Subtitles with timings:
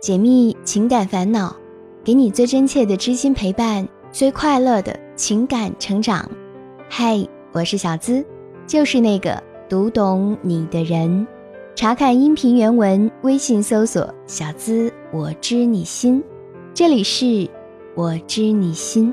[0.00, 1.54] 解密情感烦恼，
[2.02, 6.26] 给你最真切的知心陪伴，最快乐的情感成长。
[6.88, 8.24] 嗨，我是小资，
[8.66, 11.26] 就是那个读懂你的人。
[11.74, 16.24] 查看音频原文，微信搜索“小资我知你心”，
[16.72, 17.46] 这里是
[17.94, 19.12] 我知你心。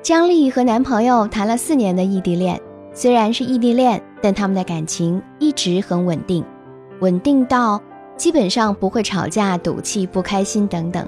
[0.00, 2.60] 姜丽和男朋友谈了四年的异地恋，
[2.92, 5.20] 虽然是异地恋，但他们的感情
[5.52, 6.42] 一直很稳定。
[7.00, 7.78] 稳定到
[8.16, 11.06] 基本上不会吵架、赌气、不开心等等。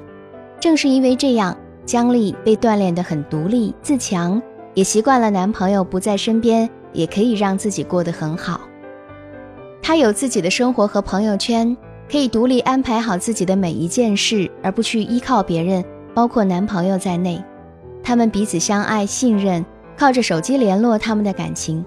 [0.60, 4.40] 正是因为这样，姜丽被锻炼得很独立自强，
[4.74, 8.60] 也习惯了男朋友不在身边也可以让自己过得很好。
[9.80, 11.74] 她有自己的生活和朋友圈，
[12.10, 17.42] 可以独立安排好自己的每一件事，而不去依靠别人，包括男朋友在内。
[18.02, 19.64] 他们彼此相爱、信任，
[19.96, 21.82] 靠着手机联络他们的感情。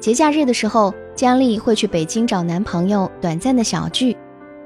[0.00, 0.92] 节假日的时候。
[1.22, 4.16] 姜丽会去北京找男朋友短暂的小聚，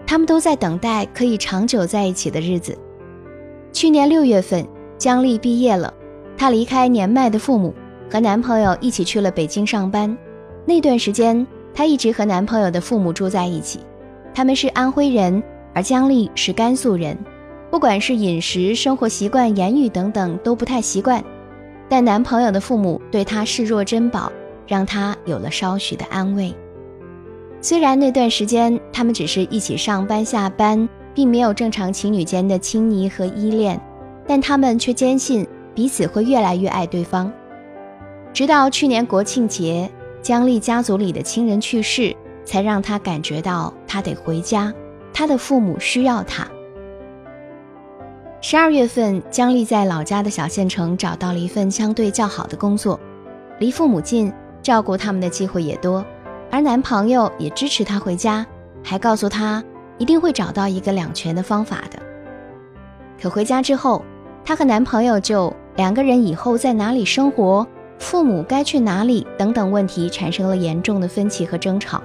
[0.07, 2.75] 他们都在等待可以长久在一起的日子。
[3.75, 4.67] 去年六月份，
[4.97, 5.93] 姜丽毕业了，
[6.35, 7.75] 她离开年迈的父母，
[8.11, 10.17] 和男朋友一起去了北京上班。
[10.65, 13.81] 那段时间，她一直和男朋友的父母住在一起。
[14.35, 15.43] 他们是安徽人，
[15.75, 17.15] 而姜丽是甘肃人，
[17.71, 21.23] 不管是饮食、生活习惯、言语等等都不太习惯，
[21.87, 24.33] 但男朋友的父母对她视若珍宝。
[24.67, 26.55] 让他有了稍许的安慰。
[27.61, 33.81] 虽然那段时间他们只是一起上班下班，并没有正常情侣间的亲昵和依恋，
[34.27, 37.33] 但他们却坚信彼此会越来越爱对方。
[38.33, 44.73] 直到去年国庆节，姜丽家族里的亲人去世，才让他感觉到他得回家，
[45.13, 46.47] 他的父母需要他。
[48.43, 53.01] 十二月份，姜丽在老家的小县城找到了一份相对较好的工作，
[53.59, 54.33] 离父母近。
[54.67, 56.05] 照顾他们的机会也多，
[56.51, 58.45] 而男朋友也支持她回家，
[58.83, 59.63] 还告诉她
[59.97, 62.01] 一定会找到一个两全的方法的。
[63.23, 64.05] 可回家之后，
[64.45, 67.65] 她和男朋友就两个人以后在哪里生活、
[68.01, 72.03] 父母该去哪里等等问题产生了严重的分歧和争吵。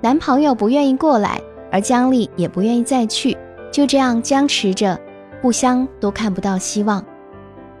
[0.00, 1.40] 男朋友不愿意过来，
[1.72, 3.36] 而姜丽也不愿意再去，
[3.72, 4.96] 就这样僵持着，
[5.42, 7.04] 互相都看不到希望。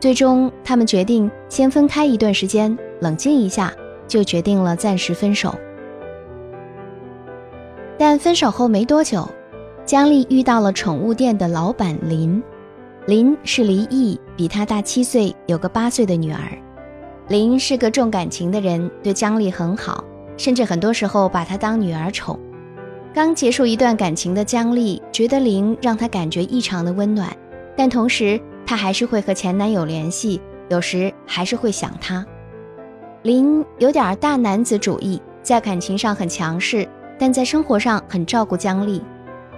[0.00, 3.72] 最终，他们决定先分开一段时间，冷静一下。
[4.08, 5.54] 就决定了暂时分手，
[7.96, 9.28] 但分手后没多久，
[9.84, 12.42] 姜丽遇到了宠物店的老板林。
[13.06, 16.40] 林是离异，比她大七岁，有个八岁的女儿。
[17.28, 20.04] 林是个重感情的人，对姜丽很好，
[20.36, 22.38] 甚至很多时候把她当女儿宠。
[23.14, 27.34] 刚结束一段感情的姜丽觉得林让她感觉异常的温暖，
[27.76, 32.24] 但同时她还是会和前男友联系，有时还是会想他。
[33.22, 39.02] 林有点大男子主义，在感情上很强势，但在生活上很照顾姜丽。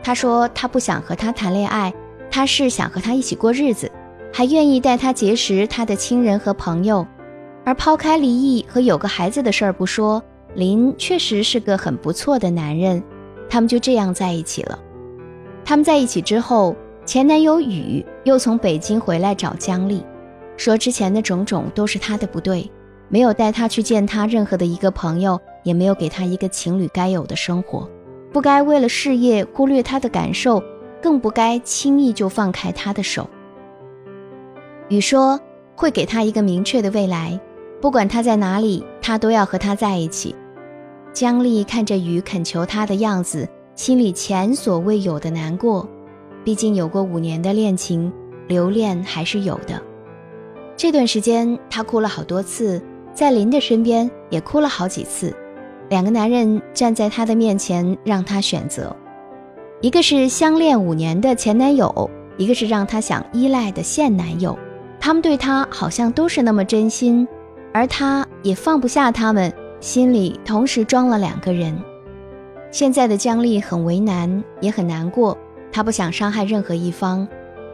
[0.02, 1.92] 他说他不想和她谈恋爱，
[2.30, 3.90] 他是想和她一起过日子，
[4.32, 7.06] 还愿意带她结识他的亲人和朋友。
[7.62, 10.22] 而抛开离异和有个孩子的事儿不说，
[10.54, 13.02] 林确实是个很不错的男人。
[13.50, 14.78] 他们就这样在一起了。
[15.66, 20.02] 他们在一起之后，前男友雨又从北京回来找姜丽，
[20.56, 22.68] 说之前的种种都是他的不对。
[23.10, 27.86] 没有带他去见他任何的一个朋友，也没有给他一个情侣该有的生活，
[28.32, 30.62] 不该为了事业忽略他的感受，
[31.02, 33.28] 更不该轻易就放开他的手。
[34.88, 35.38] 雨说
[35.74, 37.38] 会给他一个明确的未来，
[37.80, 40.34] 不管他在哪里，他都要和他在一起。
[41.12, 45.88] 姜丽看着雨恳求他的样子，心里前所未有的难过，
[46.44, 48.12] 毕竟有过五年的恋情，
[48.46, 49.82] 留恋还是有的。
[50.76, 52.80] 这段时间，他哭了好多次。
[53.20, 55.36] 在林的身边也哭了好几次，
[55.90, 58.96] 两个男人站在他的面前，让他选择，
[59.82, 64.58] 一个是相恋五年的前男友，一个是让他想依赖的现男友。
[64.98, 67.28] 他们对他好像都是那么真心，
[67.74, 71.78] 而他也放不下他们，心里同时装了两个人。
[72.70, 75.36] 现在的姜丽很为难，也很难过，
[75.70, 77.28] 她不想伤害任何一方。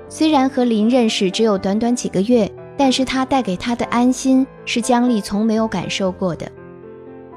[0.08, 2.50] 虽然和林认识只有短短几个月。
[2.76, 6.50] 但是他带给他的安心是姜丽从没有感受过的。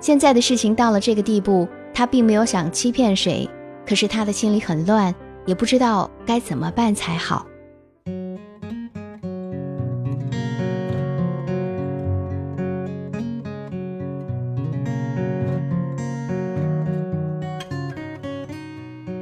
[0.01, 3.49] 现在的事情到了这个地步，他并没有想欺骗谁，
[3.85, 5.13] 可是他的心里很乱，
[5.45, 7.45] 也不知道该怎么办才好。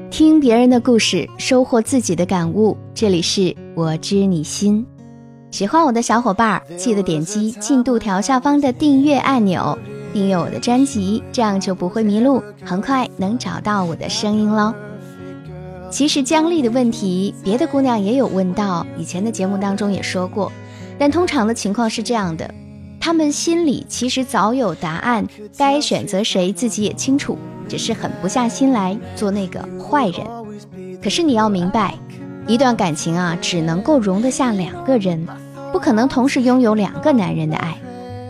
[0.09, 2.75] 听别人的故事，收获自己的感悟。
[2.95, 4.83] 这里是我知你心。
[5.57, 9.75] 喜欢我的小伙伴，记得点击进度条下方的订阅按钮。
[10.13, 14.71] 订阅我的专辑，这样就不会迷路，很快能找到我的声音喽。
[15.89, 20.51] 其实姜丽的问题，别的姑娘也有问到，以前的节目当中也说过，
[20.99, 22.53] 但通常的情况是这样的，
[22.99, 25.25] 她们心里其实早有答案，
[25.57, 27.35] 该选择谁自己也清楚，
[27.67, 30.21] 只是狠不下心来做那个坏人。
[31.01, 31.95] 可是你要明白，
[32.45, 35.27] 一段感情啊，只能够容得下两个人，
[35.71, 37.75] 不可能同时拥有两个男人的爱。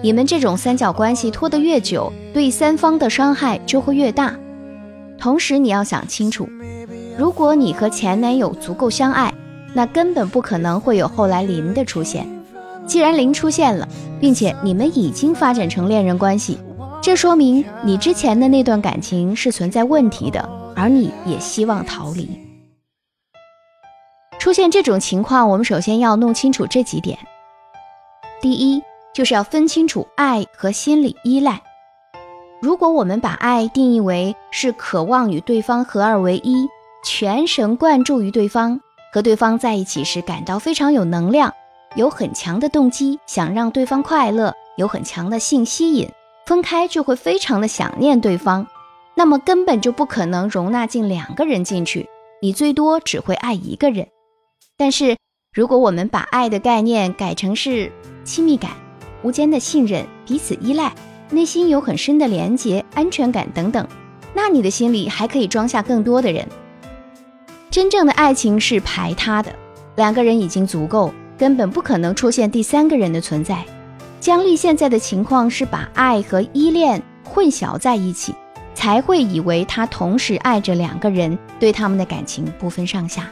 [0.01, 4.35] 你们这种三角关系拖得越久，对三方的伤害就会越大。
[5.17, 6.47] 同时，你要想清楚。
[7.17, 9.33] 如果你和前男友足够相爱，
[9.73, 12.27] 那根本不可能会有后来林的出现。
[12.85, 13.87] 既然林出现了，
[14.19, 16.59] 并且你们已经发展成恋人关系，
[17.01, 22.46] 这说明你之前的那段感情是存在问题的，而你也希望逃离。
[24.39, 27.17] 出现这种情况，我们首先要弄清楚这几点：
[28.41, 28.81] 第一，
[29.13, 31.61] 就是要分清楚爱和心理依赖。
[32.61, 36.67] 如果我们把爱定义为是渴望与对方合二为一。
[37.05, 38.81] 全神贯注于对方，
[39.13, 41.53] 和对方在一起时感到非常有能量，
[41.95, 46.09] 有很强的动机想让对方快乐，有很强的性吸引。
[46.47, 48.67] 分开就会非常的想念对方，
[49.15, 52.09] 那么根本就不可能容纳进两个人进去，
[52.41, 54.07] 你最多只会爱一个人。
[54.79, 55.17] 但是
[55.55, 57.91] 如果我们把爱的概念改成是
[58.23, 58.71] 亲密感、
[59.23, 60.93] 无间的信任、彼此依赖、
[61.31, 63.87] 内心有很深的连结、安全感等等，
[64.35, 66.47] 那你的心里还可以装下更多的人。
[67.71, 69.51] 真正的爱情是排他的，
[69.95, 73.65] 两个人已经足够，根本不可能出现第三个人的存在。
[74.19, 78.31] 姜丽现在的情况是把爱和依恋混淆在一起，
[78.75, 83.27] 才会以为她同时爱着两个人，对他们的感情不分上下。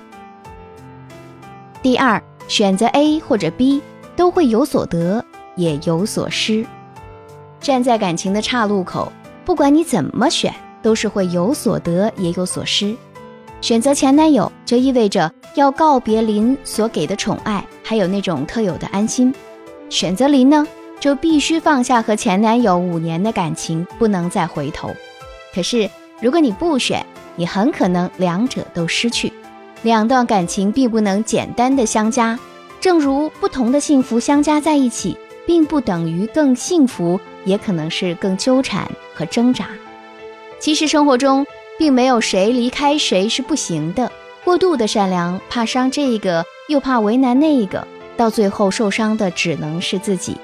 [1.85, 3.79] 第二，选择 A 或者 B
[4.15, 5.23] 都会有所得，
[5.55, 6.65] 也有所失。
[7.61, 9.13] 站在感情的岔路口，
[9.45, 10.51] 不管你怎么选，
[10.81, 12.95] 都是会有所得，也有所失。
[13.61, 19.31] 选择前男友，就意味着要告别林所给的宠爱，还有那种特有的安心。
[19.87, 20.67] 选择林呢，
[20.99, 24.89] 就必须放下和前男友五年的感情，不能再回头。
[25.53, 25.87] 可是，
[26.19, 27.05] 如果你不选，
[27.35, 29.31] 你很可能两者都失去。
[29.83, 32.39] 两段感情并不能简单的相加，
[32.79, 39.67] 正如不同的幸福相加在一起，并不等于更幸福，也可能是更纠缠和挣扎。
[40.59, 41.45] 其实生活中。
[41.77, 44.09] 并没有谁离开谁是不行的。
[44.45, 47.85] 过度的善良，怕伤这个，又怕为难那个，
[48.15, 50.37] 到最后受伤的只能是自己。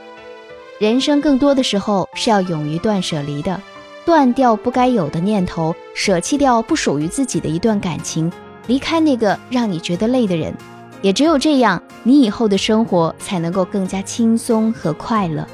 [0.77, 3.61] 人生更多的时候是要勇于断舍离的，
[4.03, 8.29] 断掉不该有的念头，舍弃掉不属于自己的一段感情，
[8.71, 10.55] 离开那个让你觉得累的人。
[11.01, 15.45] 也只有这样，你以后的生活才能够更加轻松和快乐。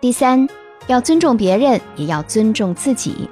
[0.00, 0.48] 第三，
[0.86, 3.28] 要尊重别人，也要尊重自己。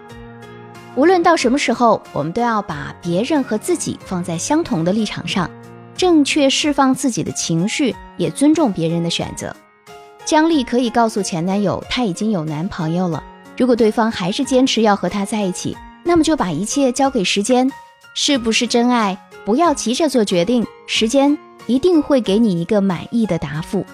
[0.94, 5.50] 无论到什么时候，我们都要把别人和自己放在相同的立场上，
[5.96, 9.56] 正确释放自己的情绪，也尊重别人的选择。
[10.26, 13.25] 姜丽可以告诉前男友，她已经有男朋友了。
[13.56, 17.70] 如果对方还是坚持要和他在一起，那么就把一切交给时间。
[18.14, 19.19] 是不是真爱？
[19.44, 23.84] 不要急着做决定，时间一定会给你一个满意的答复。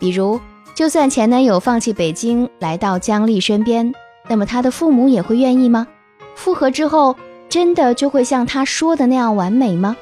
[0.00, 0.40] 比如，
[0.74, 3.94] 就算前男友放弃北京来到姜丽身边，
[4.28, 5.86] 那么他的父母也会愿意吗？
[6.34, 7.16] 复合之后，
[7.48, 9.96] 真的就会像他说的那样完美吗？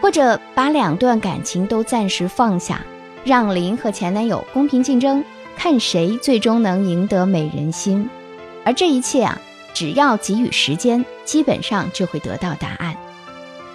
[0.00, 2.80] 或者把两段感情都暂时放下，
[3.24, 5.22] 让林和前男友公平竞争，
[5.54, 8.08] 看谁最终能赢得美人心？
[8.64, 9.38] 而这一切啊，
[9.76, 12.96] 只要给予时间，基本上就会得到答案。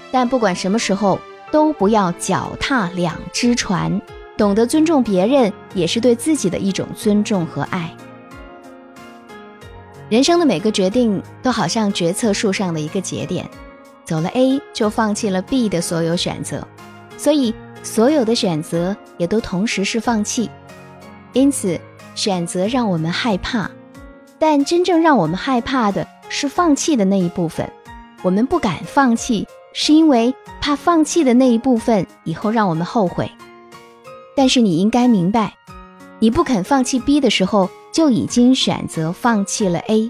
[0.10, 1.20] 但不管什么时候，
[1.52, 4.02] 都不要脚踏两只船，
[4.36, 7.96] 懂得尊重别人，也是对自己的一种尊重和爱。
[10.10, 13.48] 人生的每个决定都好像决策树上的一个节点，
[14.04, 16.68] 走了 A 就放弃了 B 的所有选择，
[17.16, 17.54] 所以
[17.84, 20.50] 所有的选择也都同时是放弃。
[21.34, 21.80] 因此，
[22.16, 23.70] 选择让我们害怕，
[24.42, 27.72] 但真正让我们害怕的是放弃的那一部分。
[28.24, 33.32] 我们不敢放弃，是因为怕放弃的那一部分以后让我们后悔。
[34.36, 35.54] 但是你应该明白，
[36.18, 37.70] 你不肯放弃 B 的时候。
[37.94, 40.10] 就已经选择放弃了 A，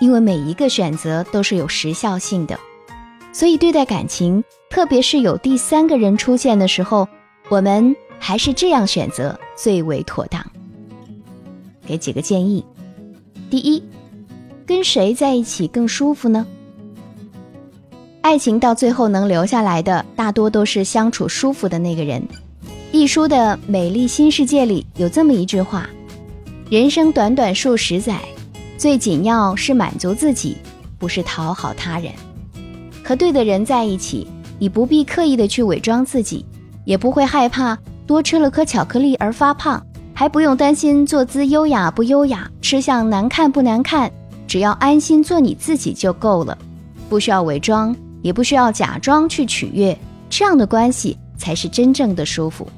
[0.00, 2.58] 因为每一个选择都是有时效性的，
[3.32, 7.06] 所以对待感情，特别是有第三个人出现的时候，
[7.48, 10.44] 我们还是这样选择最为妥当。
[11.86, 12.64] 给几个建议：
[13.50, 13.82] 第一，
[14.64, 16.46] 跟谁在一起更舒服呢？
[18.20, 22.22] 爱情到最后能留下来的，大多都是相处舒服的那个人。
[22.92, 25.90] 一书的《美丽新世界》里有这么一句话。
[26.70, 28.20] 人生短短数十载，
[28.78, 30.56] 最紧要是满足自己，
[30.96, 32.12] 不是讨好他人。
[33.02, 34.28] 和对的人在一起，
[34.60, 36.46] 你不必刻意的去伪装自己，
[36.84, 37.76] 也不会害怕
[38.06, 39.84] 多吃了颗巧克力而发胖，
[40.20, 44.12] 还不用担心坐姿优雅不优雅，吃相难看不难看。
[44.46, 46.58] 只要安心做你自己就够了，
[47.08, 49.96] 不需要伪装，也不需要假装去取悦，
[50.28, 52.68] 这样的关系才是真正的舒服。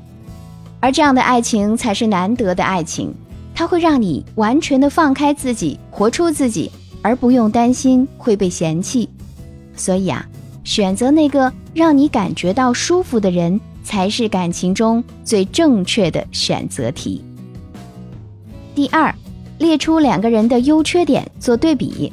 [0.79, 3.13] 而这样的爱情才是难得的爱情。
[3.57, 6.71] 它会让你完全的放开自己，活出自己，
[7.03, 9.09] 而不用担心会被嫌弃。
[9.75, 10.25] 所以啊，
[10.63, 17.21] 选择那个让你感觉到舒服的人，才是感情中最正确的选择题。
[18.75, 19.15] 第二，
[19.59, 22.13] 列出两个人的优缺点做对比。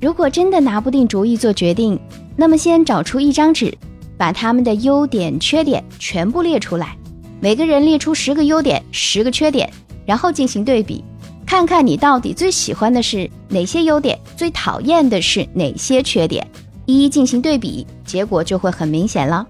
[0.00, 1.98] 如果真的拿不定主意做决定，
[2.36, 3.76] 那么先找出一张纸，
[4.16, 6.96] 把他们的优点、缺点全部列出来，
[7.40, 9.68] 每个人列出十个优点，十个缺点。
[10.04, 11.04] 然后进行对比，
[11.44, 16.46] 看看你到底最喜欢的是哪些优点，最讨厌的是哪些缺点，
[16.86, 19.46] 一一进行对比，结果就会很明显了。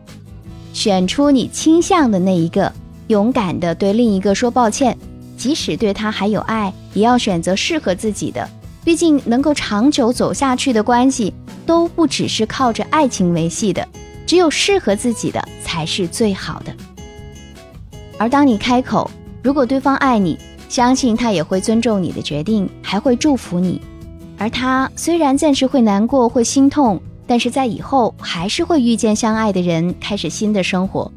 [0.73, 2.73] 选出你倾向的那一个，
[3.09, 4.97] 勇敢的对另一个说抱歉，
[5.39, 8.47] 即使对他还有爱，也要选择适合自己的。
[8.85, 11.33] 毕竟能够长久走下去的关系，
[11.65, 13.87] 都不只是靠着爱情维系的，
[14.27, 16.75] 只有适合自己的才是最好的。
[18.19, 19.11] 而当你开口，
[19.43, 23.81] 如果对方爱你，相信他也会尊重你的决定，还会祝福你。
[24.39, 31.11] 而他虽然暂时会难过、会心痛，但是在以后还是会遇见相爱的人，开始新的生活。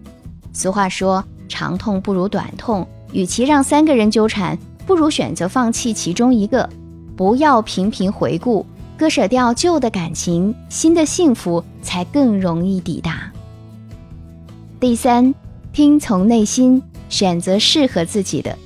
[0.54, 6.70] 俗话说，长痛不如短痛，与其让三个人纠缠，不如选择放弃其中一个。
[7.16, 8.66] 不要频频回顾，
[8.98, 13.32] 割舍掉旧的感情，新的幸福才更容易抵达。
[14.80, 15.34] 第三，
[15.72, 16.82] 听从内心。
[17.12, 18.58] 选择适合自己的。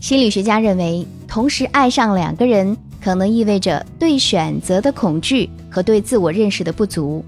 [0.00, 7.22] 心理学家认为，同时爱上两个人，可能意味着对选择的恐惧和对自我认识的不足，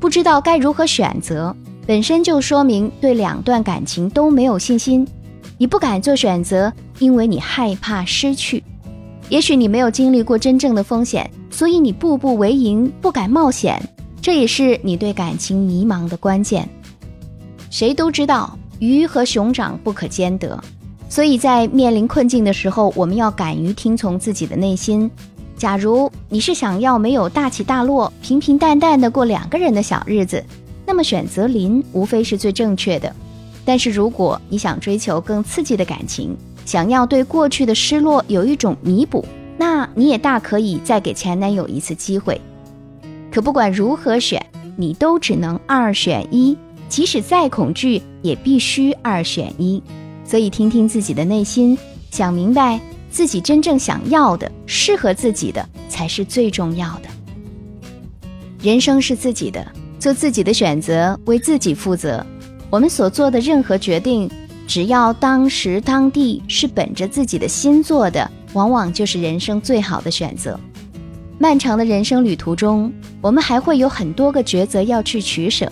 [0.00, 1.54] 不知道该如何选择，
[1.86, 5.06] 本身就说明对两段感情都没有信心。
[5.58, 8.62] 你不敢做选择，因为你害怕失去。
[9.28, 13.80] 也许你没有经历过真正的风险，所以你步步为营，不敢冒险。
[14.20, 16.68] 这也是你对感情迷茫的关键。
[17.70, 18.58] 谁都知道。
[18.80, 20.62] 鱼和熊掌不可兼得，
[21.08, 25.08] 所以在面临困境的时候，我们要敢于听从自己的内心。
[25.56, 30.44] 假如你是想要没有大起大落、平平淡淡的过两个人的小日子，
[30.84, 33.14] 那么选择林无非是最正确的。
[33.64, 39.24] 但是如果你想追求更刺激的感情，想要对过去的失落有一种弥补，
[39.56, 42.40] 那你也大可以再给前男友一次机会。
[43.30, 44.44] 可不管如何选，
[44.76, 46.56] 你都只能二选一。
[46.86, 49.82] 即使再恐惧，也必须二选一。
[50.24, 51.76] 所以，听听自己的内心，
[52.10, 52.78] 想明白
[53.10, 57.08] 自己真正想要的、适合自己的，才是最重要的。
[58.62, 59.66] 人生是自己的，
[59.98, 62.24] 做自己的选择，为自己负责。
[62.74, 64.28] 我们所做的任何决定，
[64.66, 70.58] 只要当时当地是本着自己的心做的，往往就是人生最好的选择。
[71.38, 75.70] 漫长的人生旅途中，我们还会有很多个抉择要去取舍。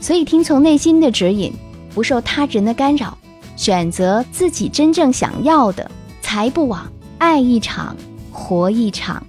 [0.00, 1.52] 所以，听从内心的指引，
[1.92, 3.18] 不受他人的干扰，
[3.56, 5.90] 选择自己真正想要的，
[6.22, 7.96] 才不枉爱一场，
[8.30, 9.20] 活一场。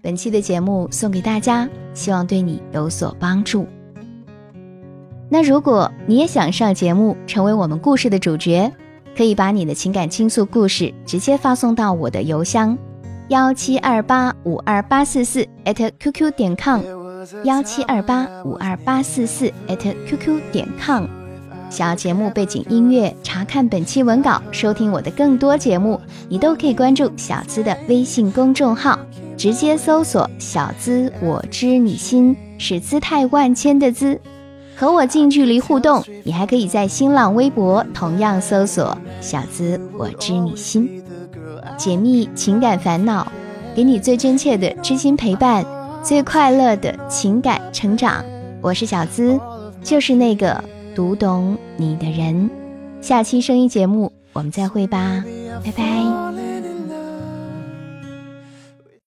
[0.00, 3.64] 本期的节目送给大家，希望对你有所帮助。
[5.32, 8.70] 那如果你也想上节目，成为我们故事的主角，
[9.16, 12.76] 可以把你的情感倾诉故事直接发送到我的邮箱：
[13.28, 16.82] 幺七二八五二八四四 @QQ 点 com。
[17.44, 21.06] 幺七二八五二八四四 @QQ 点 com，
[21.70, 25.98] 想要节目背景音乐，查看本期文稿，收听我的更多节目，
[26.28, 28.98] 你都可以关注小资的微信公众号，
[29.38, 34.20] 直接搜索“小资我知你心”，是姿态万千的“资”，
[34.74, 36.02] 和我近距离互动。
[36.24, 41.02] 你还可以在新浪微博同样搜索“小资我知你心”，
[41.76, 43.30] 解密情感烦恼，
[43.74, 45.64] 给你最真切的知心陪伴。
[46.02, 48.24] 最快乐的情感成长，
[48.60, 49.38] 我是小资，
[49.84, 50.62] 就是那个
[50.96, 52.50] 读懂你的人。
[53.00, 55.24] 下期声音节目，我们再会吧，
[55.64, 56.41] 拜拜。